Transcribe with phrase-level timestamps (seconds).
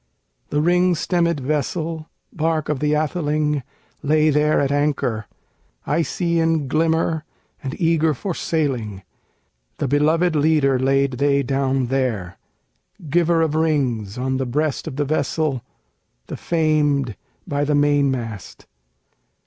[0.49, 3.61] The ring stemmèd vessel, Bark of the atheling,
[4.01, 5.27] lay there at anchor,
[5.85, 7.23] Icy in glimmer
[7.61, 9.03] and eager for sailing;
[9.77, 12.39] The beloved leader laid they down there,
[13.11, 15.61] Giver of rings, on the breast of the vessel,
[16.25, 17.15] The famed
[17.47, 18.65] by the mainmast.